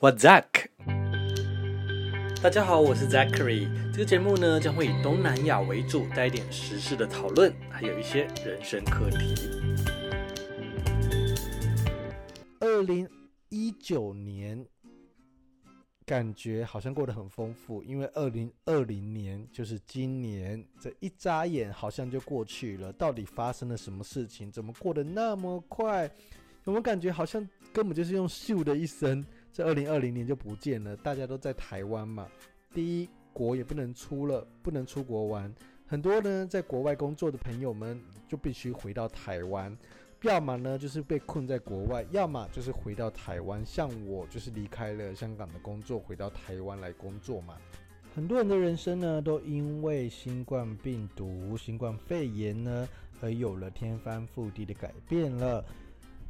[0.00, 0.44] 我 Zack，
[2.40, 3.66] 大家好，我是 Zachary。
[3.92, 9.34] 这个节目呢将会以东南亚为主，带一点时事的讨论，还有一些人生课题。
[12.60, 13.08] 二零
[13.48, 14.64] 一九年
[16.06, 22.92] 感觉好像过得很丰富，因为二零二零年就是今年，这一眨眼好像就过去了。
[22.92, 24.48] 到底发生了什么事情？
[24.48, 26.08] 怎么过得那么快？
[26.64, 29.24] 有没有感觉好像根本就是用咻的一声，
[29.58, 30.96] 这二零二零年就不见了？
[30.98, 32.28] 大家都在台湾嘛，
[32.72, 35.52] 第一国也不能出了，不能出国玩，
[35.84, 39.76] 很多呢在国外工作的朋友们就必须回到台湾，
[40.22, 43.60] 要么呢就是被困在国外，要么就是回到台湾。
[43.66, 47.56] 像我就是离开了香港的工作，回到台湾来工作嘛。
[48.14, 52.88] 很多人的人生呢，都因为新冠病毒、新冠肺炎呢，
[53.20, 55.64] 而有了天翻覆地的改变了。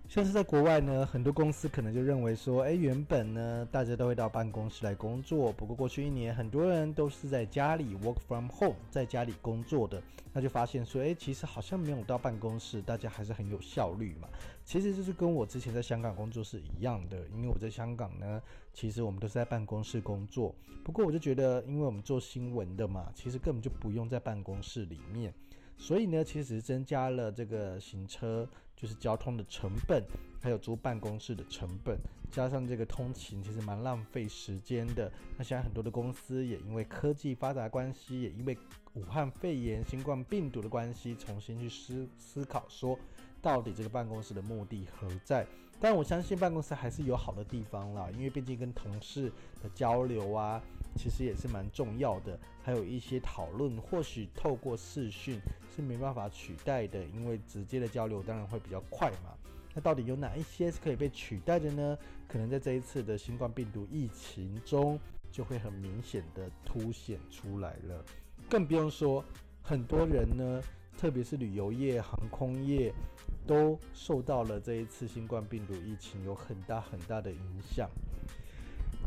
[0.09, 14.27] 像是在国外呢，很多公司可能就认为说，哎，原本呢，大家都会到办公室来工作，不过过去一年，很多人都是在家里 work from home，在家里工作的，那就发现说，哎，其实好像没有到办公室，大家还是很有效率嘛。
[14.64, 18.41] 其实就是跟我之前在香港工作是一样的，因为我在香港呢，
[18.73, 25.34] 其实我们都是在办公室工作，不过我就觉得，因为我们做新闻的嘛，其实根本就不用在办公室里面。
[25.79, 30.03] 所以呢，其实增加了这个行车，就是交通的成本，
[30.43, 31.97] 还有租办公室的成本，
[32.31, 35.11] 加上这个通勤，其实蛮浪费时间的。
[35.37, 38.59] 那现在很多的公司也因为科技发达关系，也因为
[38.95, 42.98] 武汉肺炎、新冠病毒的关系，重新去思思考说，
[43.41, 45.47] 到底这个办公室的目的何在？
[45.81, 49.33] 但我相信办公室还是有好的地方啦，因为毕竟跟同事
[49.63, 50.61] 的交流啊。
[50.99, 55.41] 其实也是蛮重要的，还有一些讨论，或许透过视讯
[55.75, 59.33] 是没办法取代的，因为直接的交流当然会比较快嘛。
[59.75, 61.97] 那到底有哪一些是可以被取代的呢？
[62.27, 64.99] 可能在这一次的新冠病毒疫情中，
[65.31, 68.05] 就会很明显的凸显出来了。
[68.51, 69.25] 更不用说，
[69.63, 70.61] 很多人呢，
[70.99, 72.92] 特别是旅游业、航空业，
[73.47, 77.89] 都受到了这一次新冠病毒疫情有很大很大的影响。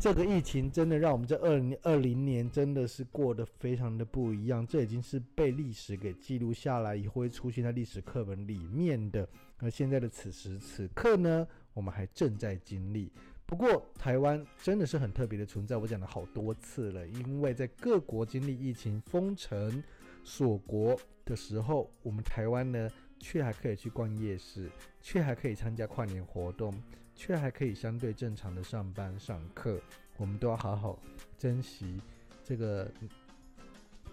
[0.02, 9.28] 这个疫情真的让我们这二零二零年真的是过得非常的不一样，这已经是被历史给记录下来，以后会出现在历史课本里面的。
[9.58, 13.12] 而现在的此时此刻呢，我们还正在经历。
[13.46, 19.80] 不过台湾真的是很特别的存在，我讲了好多次了，因为在各国经历疫情封城
[20.24, 22.90] 锁国的时候，我们台湾呢
[23.22, 24.68] 却还可以去逛夜市，
[25.00, 26.74] 却还可以参加跨年活动。
[27.14, 29.78] 却还可以相对正常的上班上课，
[30.16, 30.98] 我们都要好好
[31.36, 32.00] 珍惜
[32.42, 32.90] 这个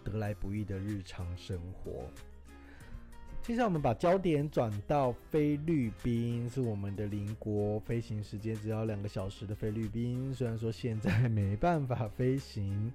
[0.03, 2.03] 得来不易的日常生活。
[3.41, 10.31] 接下来我们把焦点转到菲律宾，是我们的邻国，飞行时间只要两个小时的菲律宾。
[10.33, 12.93] 虽然说现在没办法飞行，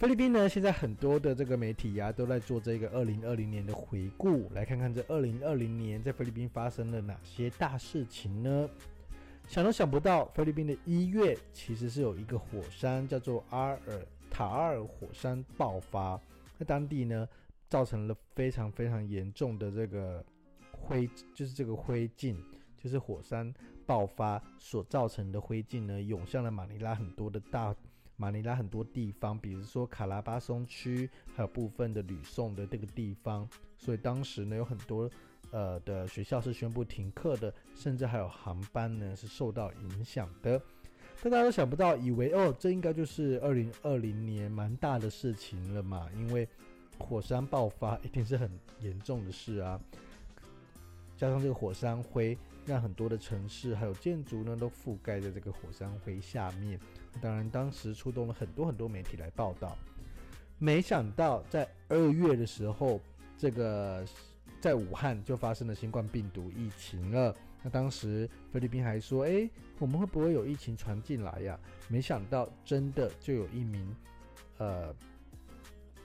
[0.00, 8.66] 菲律宾呢，现在很多的这个媒体呀、都在做这个二零二零年的回顾，来看看这二零二零年在菲律宾发生了哪些大事情呢？
[9.46, 13.78] 想都想不到，菲律宾的一月其实是有一个火山叫做阿尔
[14.30, 16.18] 塔尔火山爆发，
[16.58, 17.28] 在当地呢
[17.68, 20.24] 造成了非常非常严重的这个
[20.72, 22.34] 灰，就是这个灰烬，
[22.78, 23.52] 就是火山
[23.84, 27.76] 爆发所造成的灰烬呢涌向了马尼拉很多的大
[28.20, 33.48] 马尼拉很多地方，比如说卡拉巴松区，还有部分的吕宋的这个地方，
[33.78, 35.10] 所以当时呢有很多。
[35.52, 40.62] 呃的学校是宣布停课的，甚至还有航班呢是受到影响的。
[41.20, 46.46] 但大家都想不到，以为哦，这应该就是二零二零年蛮大的事情了嘛，因为
[46.98, 48.48] 火山爆发一定是很
[48.78, 49.80] 严重的事啊。
[51.16, 56.78] 加上这个火山灰，让很多的城市还有建筑呢都覆盖在这个火山灰下面。
[57.20, 59.76] 当然，当时出动了很多很多媒体来报道。
[60.58, 63.00] 没想到在二月的时候，
[63.36, 64.04] 这个。
[64.60, 67.34] 在武汉就发生了新冠病毒疫情了。
[67.62, 69.48] 那当时菲律宾还说：“诶，
[69.78, 73.96] 我们会不会有疫情传进来呀？”没想到真的就有一名
[74.58, 74.94] 呃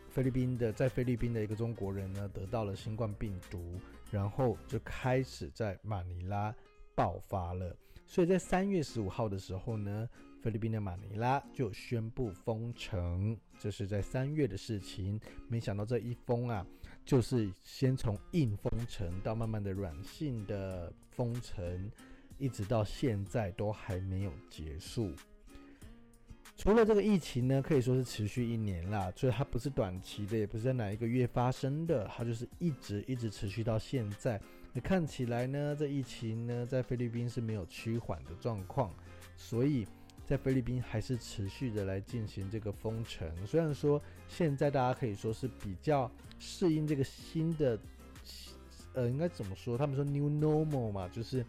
[0.10, 3.78] 菲律宾的在菲律宾的一个中国人呢得到了新冠病毒，
[4.16, 6.56] 然后就开始在马尼拉
[6.96, 7.76] 爆发了。
[8.08, 10.08] 所以在三月十五号的时候呢，
[10.42, 15.20] 菲律宾的马尼拉就宣布封城，这是在三月的事情。
[15.50, 16.66] 没想到这一封啊。
[17.04, 21.92] 就是先从硬封城到慢慢的软性的封城，
[22.40, 25.14] 一直到现在都还没有结束。
[26.58, 34.42] 除了这个疫情呢，可以说是持续一年啦，所以它不是短期的，也不是在哪一个月发生的，它就是一直一直持续到现在。
[34.74, 38.94] 那看起来呢，这疫情呢在菲律宾是没有趋缓的状况，
[39.36, 39.86] 所以
[40.26, 43.30] 在菲律宾还是持续的来进行这个封城。
[43.46, 46.10] 虽然说现在大家可以说是比较
[46.40, 47.78] 适应这个新的，
[48.94, 49.78] 呃，应该怎么说？
[49.78, 51.46] 他们说 new normal 嘛，就是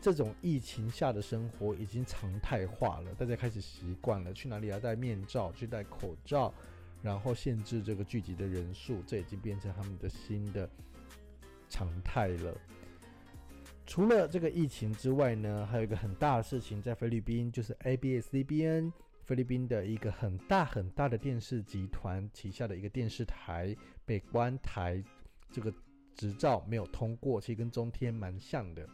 [0.00, 6.54] 这种疫情下的生活已经常态化了，大家开始习惯了，去哪里要戴面罩，去戴口罩，
[7.02, 10.68] 然后限制这个聚集的人数，这已经变成他们的新的
[11.68, 12.56] 常态了。
[13.86, 18.92] 除了这个疫情之外呢，还有一个很大的事情在菲律宾，就是 ABS-CBN
[19.24, 23.74] 菲律宾的一个很大很大的电视集团旗下的一个电视台
[24.04, 25.02] 被关台，
[25.50, 25.72] 这个
[26.14, 28.88] 执照没有通过，其实跟中天蛮像的。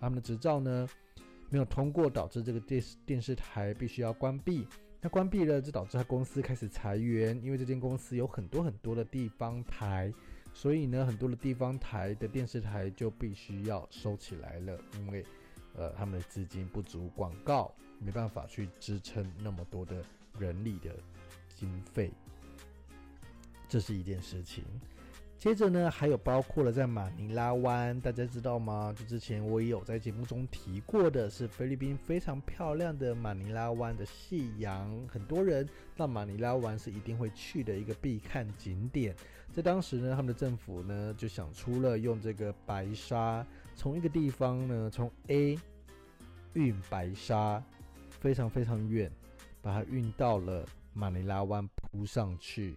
[0.00, 0.88] 他们的执照呢
[1.50, 4.66] 没有通过，导致这个电视电视台必须要关闭。
[5.00, 10.12] 那关闭了，就导致他公司开始裁员，因为这间公司有很多很多的地方台。
[10.54, 15.22] 所以呢，很多的地方台的电视台就必须要收起来了，因为，
[15.74, 20.02] 呃，他们的资金不足，广告没办法去支撑那么多的
[20.38, 20.96] 人力的
[21.54, 22.10] 经费，
[23.68, 24.64] 这是一件事情。
[25.46, 28.92] 接着呢，还有包括了在马尼拉湾，大家知道吗？
[28.98, 35.64] 就之前我也有在节目中提过的，是菲律宾非常漂亮的马尼拉湾的夕阳，很多人
[35.96, 39.14] 到马尼拉湾是一定会去的一个必看景点。
[39.52, 43.46] 在当时呢，他们的政府呢就想出了用这个白沙，
[43.76, 45.56] 从一个地方呢从 A
[46.54, 47.62] 运白沙，
[48.10, 49.08] 非常非常远，
[49.62, 52.76] 把它运到了马尼拉湾铺上去。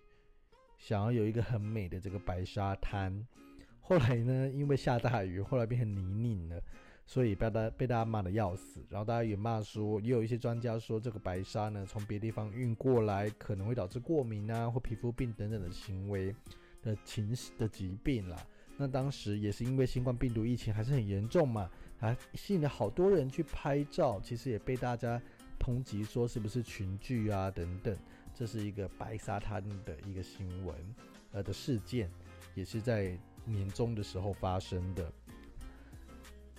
[0.80, 3.28] 想要有一个很美的这个白沙滩，
[3.80, 6.60] 后来呢，因为下大雨，后来变成泥泞了，
[7.06, 8.84] 所以被大被大家骂的要死。
[8.90, 16.34] 然后大家也骂说，也有一些专家说，这个白沙呢从别地方运过来，可能会导致过敏啊或皮肤病等等的行为
[16.82, 18.38] 的情的疾病啦。
[18.78, 25.22] 那当时也是因为新冠病毒疫情还是很严重嘛，还吸引了好多人去拍照，其实也被大家
[25.60, 27.94] 抨击说是不是群聚啊等等。
[28.39, 30.74] 这是一个白沙滩的一个新闻，
[31.33, 32.09] 呃的事件，
[32.56, 33.12] 也是在
[33.44, 35.12] 年终的时候发生的。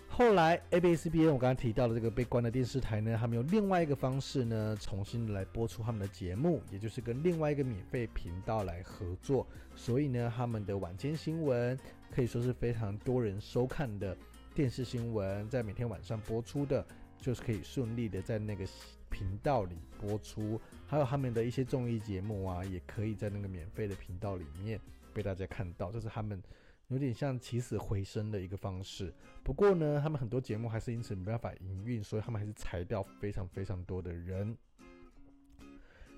[0.06, 9.46] 后来，ABCBN 我刚刚提到的这个被关的电视台呢，他们用另外一个方式呢，重新来播出他们的节目，也就是跟另外一个免费频道来合作。
[9.74, 11.78] 所以呢，他们的晚间新闻
[12.10, 14.14] 可以说是非常多人收看的
[14.54, 16.84] 电视新闻，在每天晚上播出的，
[17.18, 18.66] 就是可以顺利的在那个
[19.10, 20.60] 频道里播出。
[20.86, 24.80] 还有他们的一些综艺节目啊，也可以在那个免费的频道里面
[25.12, 26.42] 被大家看到，这是他们
[26.88, 29.12] 有点像起死回生的一个方式。
[29.44, 34.56] 不过呢，他们很多节目还是因此没办法营运，所以他们还是裁掉非常非常多的人。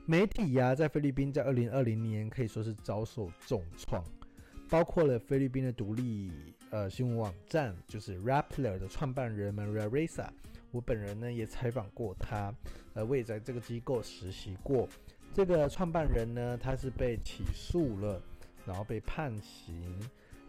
[0.06, 4.02] 媒体呀、在菲律宾在二零二零年可以说是遭受重创，
[4.68, 6.32] 包括了菲律宾的独立
[6.70, 10.28] 呃新闻网站，就是 Rappler 的创办人 Maria Ressa。
[10.72, 12.52] 我本人呢也采访过他，
[12.94, 14.88] 呃，我也在这个机构实习过。
[15.34, 18.20] 这个创办人呢，他是被起诉了，
[18.66, 20.00] 然后被判刑。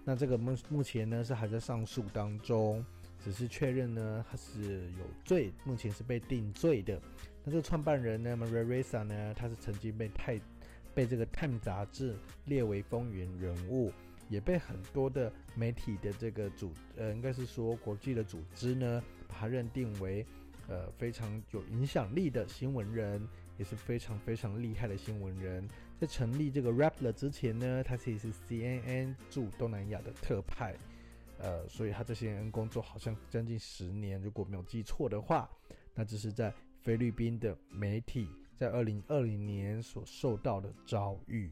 [0.06, 2.86] 那这个目目前呢是还在上诉当中，
[3.24, 7.00] 只是确认呢他是有罪，目前是被定罪的。
[7.44, 10.40] 那这个创办人呢，Maria Ressa 呢，他是曾经被泰
[10.94, 12.16] 被这个《Time》杂志
[12.46, 13.92] 列为风云人物，
[14.30, 19.04] 也被很多的媒体的这个组，呃，应该是说国际的组织呢。
[19.34, 20.26] 他认定为，
[20.68, 23.28] 呃，非常有影响力的新闻人，
[23.58, 25.68] 也是非常非常厉害的新闻人。
[26.00, 30.76] 在成立这个 Rappler 之前呢，他其实是 CNN 驻东南亚的特派，
[31.40, 35.50] 呃，所以他在 CNN 工作好像将近十年，如果没有记错的话，
[35.94, 41.52] 那这是在菲律宾的媒体在二零二零年所受到的遭遇，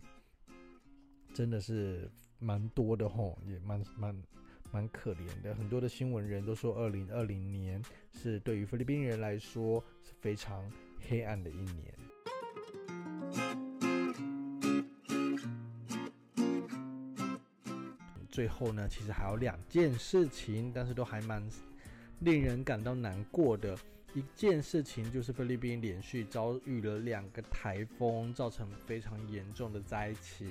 [1.34, 2.10] 真的是
[2.40, 4.24] 蛮多的吼，也蛮蛮。
[4.74, 10.63] 蛮可怜的，很多的新闻人都说，二零二零年是对于菲律宾人来说是非常
[11.10, 11.94] 黑暗的一年。
[18.30, 21.46] 最后呢，其实还有两件事情，但是都还蛮
[22.20, 23.78] 令人感到难过的。
[24.13, 30.50] 一件事情就是菲律宾连续遭遇了两个台风，造成非常严重的灾情。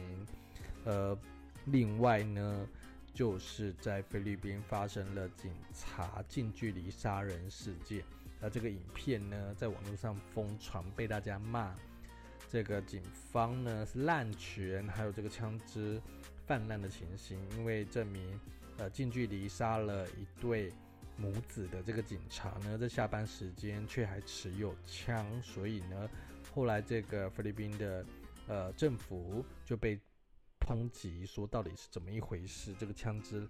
[0.85, 1.19] 呃，
[1.65, 2.69] 另外呢。
[3.13, 8.03] 就是在菲律宾发生了警察近距离杀人事件，
[8.41, 11.75] 那这个影片呢，在网络上疯传，被大家骂。
[12.49, 16.01] 这个警方呢是滥权，还有这个枪支
[16.47, 18.41] 泛滥的情形，因为证明
[18.79, 20.73] 呃近距离杀了一对
[21.17, 26.09] 母子的这个警察呢，在下班时间却还持有枪，所以呢，
[26.55, 28.05] 后来这个菲律宾的
[28.47, 30.01] 呃政府就被。
[30.71, 32.73] 抨击说到底是怎么一回事？
[32.79, 33.45] 这个枪支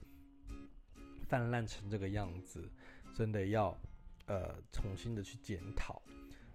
[1.29, 2.67] 泛滥成这个样子，
[3.15, 3.79] 真的要
[4.25, 6.01] 呃重新的去检讨。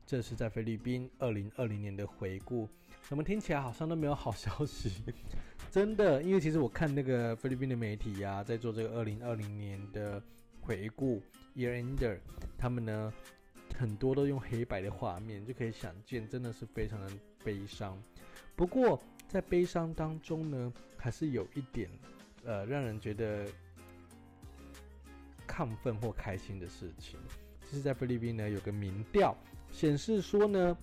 [0.08, 2.68] 这是在菲律宾二零二零年的回顾。
[3.08, 4.92] 怎么听起来好像都没有好消息？
[5.70, 10.20] 真的，因为其实我看那个菲律宾的媒体呀、在做这个二零二零年的
[10.62, 11.22] 回顾
[11.56, 12.18] （Year Ender），
[12.58, 13.14] 他们呢
[13.78, 17.12] 很多都用黑白的画面，就可以想见，真的是非常的
[17.44, 18.02] 悲伤。
[18.56, 21.90] 不过在悲伤当中呢，还是有一点
[22.44, 23.48] 呃让人觉得
[25.48, 27.20] 亢奋或开心的事情。
[27.62, 29.36] 就是在菲律宾呢，有个民调
[29.72, 30.78] 显示说呢。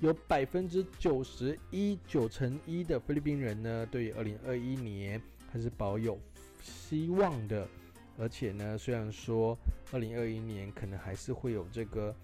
[0.00, 5.20] 有百分之九十一，九成一的菲律宾人呢，对于二零二一年
[5.50, 6.16] 还是保有
[6.62, 7.66] 希望的。
[8.16, 9.58] 而且呢，虽然说
[9.90, 12.14] 二零二一年可能还是会有这个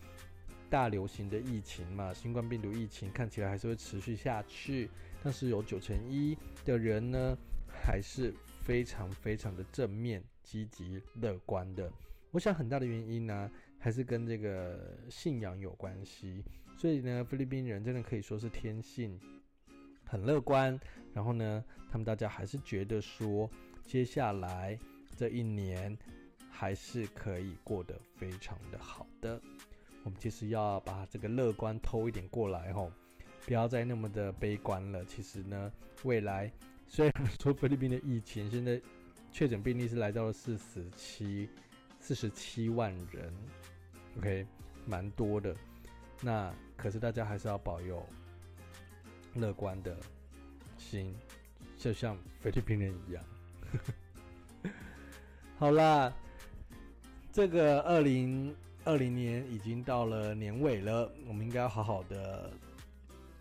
[0.70, 4.88] 大流行的疫情嘛，新冠病毒疫情看起来还是会持续下去，
[5.24, 7.34] 但是有九成一的人呢，
[7.66, 11.90] 还是非常非常的正面、积极、乐观的。
[12.30, 16.44] 我想很大的原因呢，还是跟这个信仰有关系。
[16.76, 19.18] 所以呢，菲律宾人真的可以说是天性
[20.04, 20.78] 很乐观。
[21.14, 23.48] 然后呢，他们大家还是觉得说，
[23.82, 24.78] 接下来
[25.16, 25.96] 这一年
[26.50, 29.40] 还是可以过得非常的好的。
[30.02, 32.92] 我们其实要把这个乐观偷一点过来吼，
[33.46, 35.04] 不要再那么的悲观了。
[35.04, 35.72] 其实呢，
[36.02, 36.50] 未来
[36.86, 38.80] 虽然说菲律宾的疫情现在
[39.32, 41.48] 确诊病例是来到了四十七
[42.00, 43.32] 四十七万人
[44.18, 44.46] ，OK，
[44.86, 45.54] 蛮多的。
[46.22, 48.06] 那可是大家还是要保有
[49.34, 49.96] 乐观的
[50.78, 51.14] 心，
[51.76, 53.24] 就像菲律宾人一样。
[55.58, 56.12] 好啦，
[57.32, 62.50] 这个二零二零年已经到了年尾了，我们应该要好好的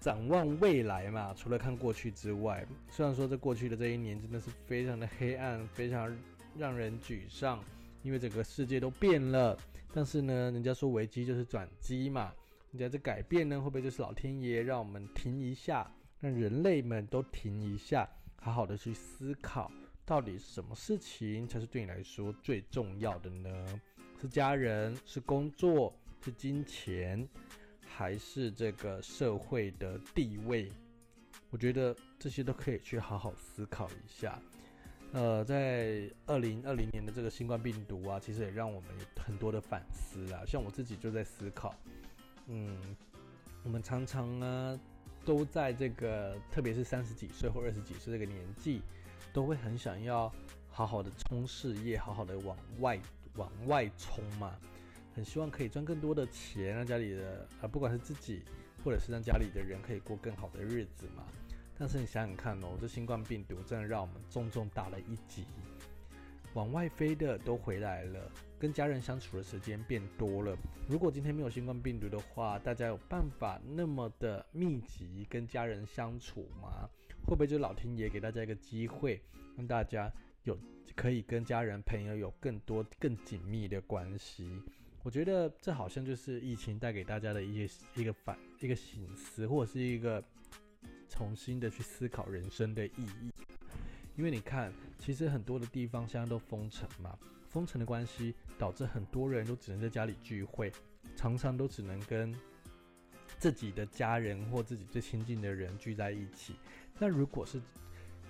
[0.03, 1.33] 展望未来嘛。
[1.33, 6.13] 除了看过去之外，虽然说这过去的这一年真的是非常的黑暗，非常
[6.57, 7.63] 让人沮丧，
[8.01, 9.57] 因为整个世界都变了。
[9.93, 12.33] 但是呢，人家说危机就是转机嘛。
[12.71, 19.71] 人家这改变呢，会不会就是老天爷让我们停一下，让人类们都停一下，好好的去思考，
[20.03, 23.81] 到底什么事情才是对你来说最重要的呢？
[24.19, 27.25] 是家人，是工作，是金钱，
[27.95, 30.71] 还是这个社会的地位？
[31.51, 34.39] 我觉得这些都可以去好好思考一下。
[35.11, 41.75] 呃，在二零二零年的这个新冠病毒啊，其实也让我们很多的反思啊，像我自己就在思考。
[42.47, 42.95] 嗯，
[43.63, 44.79] 我们常常呢，
[45.23, 48.81] 都在这个，特别是三十几岁或二十几岁这个年纪，
[49.31, 50.33] 都会很想要
[50.67, 52.99] 好好的冲事业，好好的往外
[53.35, 54.57] 往外冲嘛，
[55.15, 58.41] 很希望可以赚更多的钱，让家里的啊，不管是自己
[58.83, 61.23] 或者是让家里的人可以过更好的日子嘛。
[61.77, 65.45] 但是你想想看哦，这新冠病毒真的让我们重重打了一击，
[66.53, 68.31] 往外飞的都回来了。
[68.59, 70.55] 跟家人相处的时间变多了。
[70.87, 76.89] 如果今天没有新冠病毒的话，大家有办法那么的密集跟家人相处吗？
[77.25, 79.21] 会不会就老天爷给大家一个机会，
[79.57, 80.09] 让大家
[80.43, 80.57] 有
[80.95, 84.61] 可以跟家人朋友有更多更紧密的关系？
[85.03, 90.23] 我觉得这好像就是疫情带给大家的一些一个反一个醒思，或者是一个
[91.09, 93.31] 重新的去思考人生的意义。
[94.15, 97.17] 因为你看，其实很多的地方现在都封城嘛。
[97.49, 100.71] 封城的关系，导致很多人都只能在家里聚会，
[101.15, 102.33] 常常都只能跟
[103.37, 106.55] 自己的家人或自己最亲近的人聚在一起。
[106.97, 107.61] 那如果是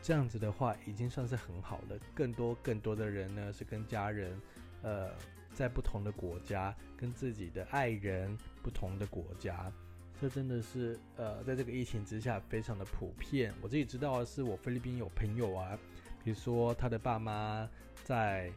[0.01, 1.98] 这样子的话，已经算是很好的。
[2.13, 4.38] 更多更多的人呢，是跟家人，
[4.82, 5.13] 呃，
[5.53, 9.72] 在不同的国家，跟自己的爱人不同的国家，
[10.19, 13.53] 这真的是呃，在这个疫情之下非常的普遍。
[13.62, 15.77] 我自己知道的是，我菲律宾有朋友啊，
[16.24, 17.69] 比如说他的爸妈
[18.03, 18.51] 在。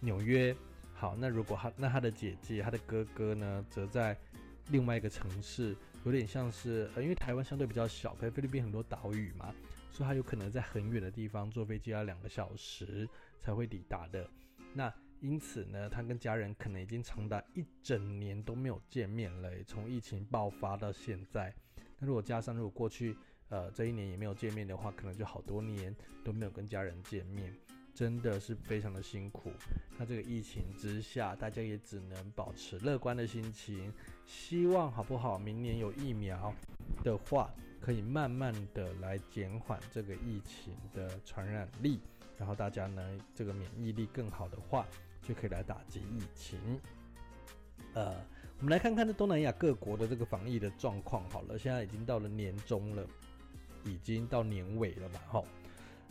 [0.00, 0.54] 纽约，
[0.94, 4.16] 好，那如果他那他的姐姐、他的哥哥呢，则在
[4.68, 5.74] 另外一个城市，
[6.04, 9.52] 有点像是呃，因为台湾相对比较小，可是菲律宾很多岛屿嘛，
[9.90, 13.08] 所以他有可能在很远的地方坐飞机要两个小时
[13.40, 14.24] 才会抵达的。
[14.72, 14.88] 那
[15.20, 21.54] 因此呢，他跟家人可能已经长达一整年都没有见面了，从疫情爆发到现在。
[21.98, 23.16] 那如果加上如果过去
[23.48, 25.94] 呃这一年也没有见面的话，可能就好多年
[26.24, 27.52] 都没有跟家人见面。
[27.94, 29.50] 真的是非常的辛苦。
[29.98, 33.92] 那这个疫情之下，大家也只能保持乐观的心情，
[34.24, 35.36] 希望好不好？
[35.36, 36.54] 明年有疫苗
[37.02, 41.98] 的话，可以慢慢的来减缓这个疫情的传染力，
[42.38, 44.86] 然后大家呢，这个免疫力更好的话，
[45.22, 46.58] 就可以来打击疫情。
[47.94, 48.14] 呃，
[48.58, 51.28] 我们来看看这东南亚各国的这个防疫的状况。
[51.30, 53.04] 好了，现在已经到了年中了，
[53.84, 55.44] 已经到年尾了嘛，齁。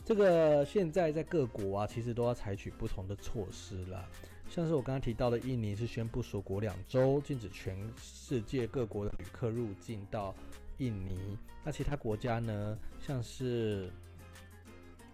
[0.04, 4.08] 这个现在在各国啊，其实都要采取不同的措施了。
[4.48, 10.34] 像是我刚刚提到的，印尼是宣布锁国两周，禁止全世界各国的旅客入境到
[10.78, 11.36] 印尼。
[11.62, 12.78] 那其他国家呢？
[12.98, 13.90] 像是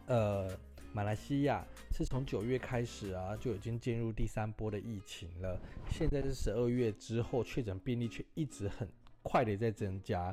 [0.06, 0.56] 呃
[0.94, 5.60] 马来西亚，是从九月开始啊，就已经进入第三波的疫情了。
[5.90, 8.88] 现在是十二月之后，确诊病例却一直很
[9.20, 10.32] 快的在增加。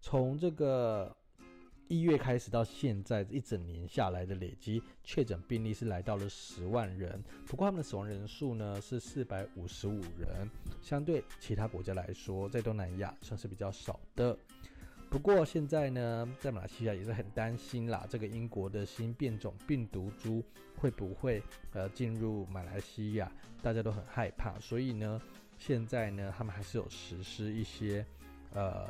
[0.00, 1.14] 从这个
[1.86, 10.48] 一月开始到现在一整年下来的累积确诊病例是来到了十万人，不过他们的死亡人数呢是四百五十五人，
[10.80, 14.34] 相对其他国家来说，在东南亚算是比较少的。
[15.10, 20.42] 不过现在呢，在马来西亚也是很担心啦，这个英国的新变种病毒株
[20.76, 25.20] 会不会呃进入马来西亚，大家都很害怕，所以呢，
[25.58, 28.06] 现在呢他们还是有实施一些
[28.54, 28.88] 呃。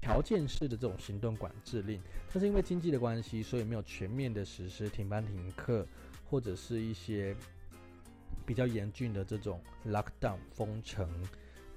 [0.00, 2.00] 条件式的这种行动管制令，
[2.32, 5.84] 但是因为经济的关系，所以没有全面的实施停班停课，
[6.30, 7.34] 或者是一些
[8.46, 11.10] 比较严峻的这种 lockdown 封城。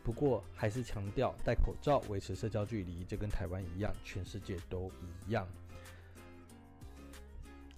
[0.03, 4.91] 不过还是强调戴口罩、维持社交距离，这跟台湾一样，全世界都
[5.27, 5.47] 一样。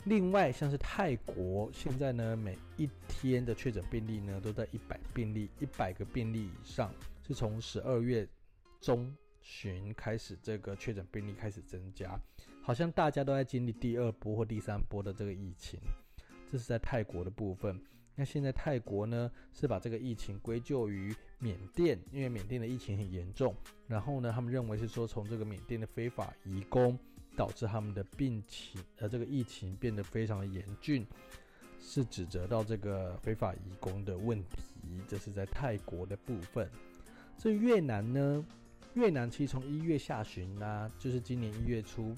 [0.05, 6.93] 另外，像是泰国，现在呢每一天的确诊病例呢都在一百病例，一百个病例以上，
[7.27, 8.27] 是从十二月
[8.79, 9.13] 中。
[9.45, 12.17] 旬开始，这个确诊病例开始增加，
[12.61, 15.77] 好像大家都在经历第二波或第三波的这个疫情。
[16.49, 17.77] 这是在泰国的部分。
[18.15, 23.53] 那现在泰国呢，是把这个疫情归咎于缅甸，因为缅甸的疫情很严重。
[23.85, 26.97] 然后呢，他们认为是说从这个缅甸的非法移工
[27.35, 31.05] 导致他们的病情，呃，这个疫情变得非常的严峻，
[31.81, 35.01] 是指责到这个非法移工的问题。
[35.07, 36.69] 这是在泰国的部分。
[37.37, 38.45] 这越南呢？
[38.93, 42.15] 越南其实从一月下旬啊，就是今年一月初，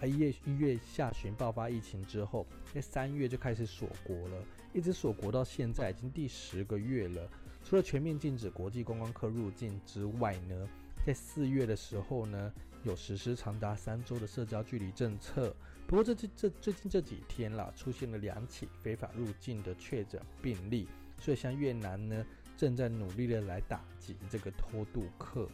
[0.00, 7.28] 啊一月一月下旬爆发疫情之后，在三月就开始锁国了，一直锁国到现在已经第十个月了。
[7.64, 10.68] 除了全面禁止国际观光客入境之外呢，
[11.04, 12.52] 在四月的时候呢，
[12.82, 15.56] 有实施长达三周的社交距离政策。
[15.86, 20.86] 不过这这这最近这几天啦，出现了两起非法入境的确诊病例，
[21.18, 22.24] 所以像越南呢，
[22.56, 25.48] 正在努力的来打击这个偷渡客。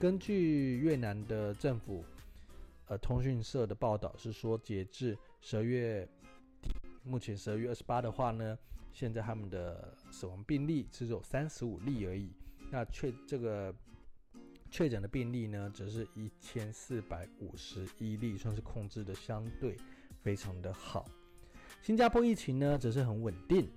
[0.00, 2.04] 根据越南的政府，
[2.86, 6.08] 呃，通讯社的报道是说，截至十二月
[6.60, 6.70] 底，
[7.04, 8.58] 目前十二月二十八的话呢，
[8.92, 12.32] 现在他们的死亡病例只有三十五例而已。
[12.70, 13.74] 那确这个
[14.70, 19.76] 确诊的病例呢，则是一千四百五十一例，算是控制的相对
[20.22, 21.06] 非常的好。
[21.82, 23.68] 新加坡疫情呢，则是很稳定。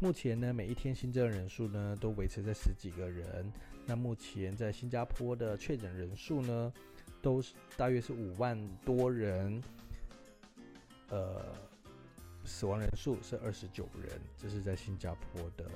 [0.00, 3.50] 目前呢，每一天新增人数呢都维持在十几个人。
[3.86, 6.72] 那目前在新加坡的确诊人数呢，
[7.22, 9.62] 都是大约是五万多人。
[11.08, 11.44] 呃，
[12.44, 15.70] 死亡人数是二十九人，这是在新加坡的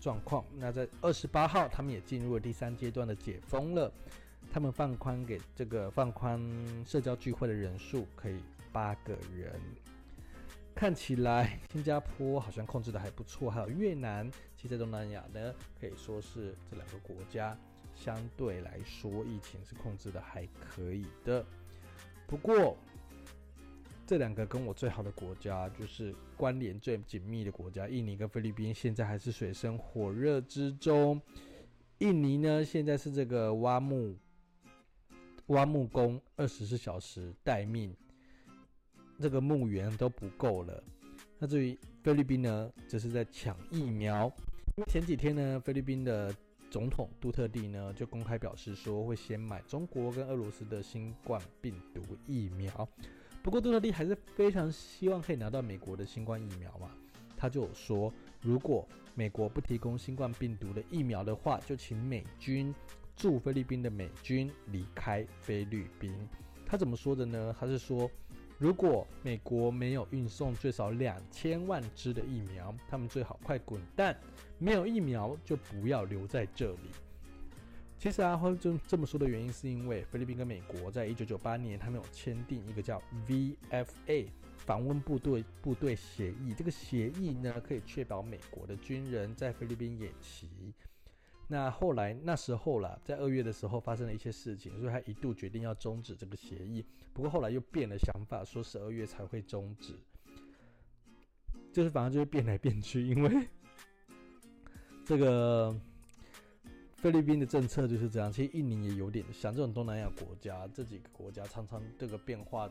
[0.00, 0.44] 状况。
[0.56, 3.92] 那在二十八号，他们也进入了第三阶段的解封了。
[4.52, 6.40] 他们放宽给这个放宽
[6.86, 8.38] 社交聚会的人数可以
[8.72, 9.60] 八个人。
[10.74, 17.58] 看起来新加坡好像控制的还不错，还有越南，其实在东南亚呢，可以说是这两个国家
[17.94, 21.44] 相对来说疫情是控制的还可以的。
[22.26, 22.76] 不过
[24.06, 31.20] 这两个跟我最好的国家，就是关联最紧密的国家，印尼跟菲律宾，现在还是水深火热之中。
[31.98, 34.16] 印尼呢，现在是这个挖木
[35.46, 37.92] 挖木工二十四小时待命。
[39.18, 40.84] 这个墓园都不够了。
[41.38, 44.32] 那至于菲律宾呢，这是在抢疫苗。
[44.76, 46.32] 因为前几天呢，菲律宾的
[46.70, 52.88] 总统杜特地呢就公开表示说，会先买中国跟俄罗斯的新冠病毒疫苗。
[53.46, 56.90] 不过杜特蒂还是非常希望可以拿到美国的新冠疫苗嘛。
[57.36, 62.74] 他就说，如果美国不提供新冠病毒的疫苗的话，就请美军
[63.14, 66.12] 驻菲律宾的美军离开菲律宾。
[66.66, 67.54] 他怎么说的呢？
[67.56, 68.10] 他是说。
[68.58, 74.18] 如果美国没有运送最少两千万支的疫苗，他们最好快滚蛋。
[74.58, 76.90] 没有疫苗就不要留在这里。
[77.98, 84.28] 其实啊，会这这么说的原因，是因为菲律宾跟美国在一九九八年，他们有签订一个叫 VFA
[84.58, 86.52] 访问部队部队协议。
[86.54, 90.74] 这个协议呢，可以确保美国的军人在菲律宾演习。
[91.48, 96.84] 那后来那时候啦，在二月的时候发生了一些事情，所以他一度决定要终止这个协议。
[97.14, 99.94] 不过后来又变了想法，说十二月才会终止。
[101.72, 103.48] 就是反正就是变来变去，因为
[105.04, 105.74] 这个
[106.96, 108.32] 菲律宾的政策就是这样。
[108.32, 112.68] 其实印尼也有点像这种东南亚国家，这几个国家常常这个变化，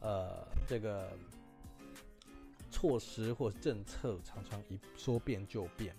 [0.00, 1.10] 呃，这个
[2.70, 5.94] 措施或政策常常一说变就变。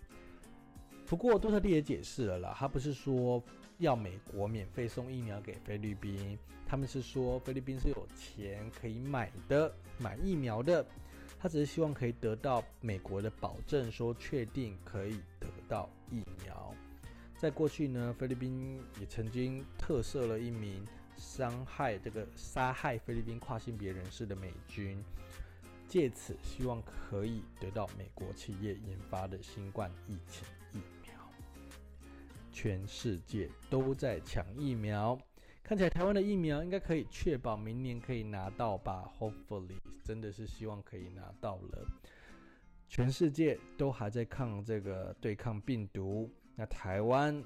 [1.07, 3.43] 不过杜特地也解释了啦，他不是说
[3.77, 10.85] 要美国免费送疫苗给菲律宾，他们是说菲律宾是有钱可以买的，买疫苗的，
[11.39, 16.64] 他只是希望可以得到美国的保证，说确定可以得到疫苗。
[17.37, 20.83] 在过去呢，菲律宾也曾经特赦了一名
[21.17, 25.03] 伤害这个杀害菲律宾跨性别人士的美军。
[25.87, 31.13] 借此希望可以得到美国企业研发的新冠疫情疫苗，
[32.51, 35.17] 全世界都在抢疫苗，
[35.63, 41.85] 看起来台湾的疫苗应该可以确保明年可以拿到吧？Hopefully，真的是希望可以拿到了。
[42.89, 47.43] 全世界都还在抗这个对抗病毒，那台湾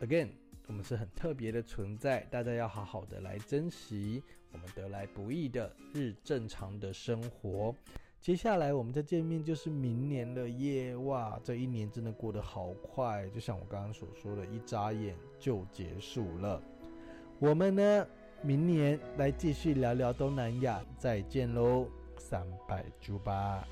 [0.00, 0.30] ，again，
[0.66, 4.22] 我们是很特别的存在，大家要好好的来珍惜。
[4.52, 7.74] 我们得来不易的日正常的生活，
[8.22, 10.96] 接下来我们再见面就是明年了耶！
[10.96, 16.62] 哇，这一年真的过得好快，就像我刚刚所说的，一眨眼就结束了。
[17.38, 18.06] 我们呢，
[18.40, 21.86] 明年来继续聊聊东南亚，再见喽，
[22.16, 23.68] 三拜猪吧。